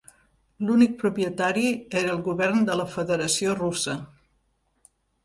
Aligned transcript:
L'únic 0.67 0.93
propietari 1.01 1.65
era 2.01 2.09
el 2.13 2.23
Govern 2.29 2.63
de 2.71 2.79
la 2.79 2.87
Federació 2.95 3.55
Russa. 3.61 3.95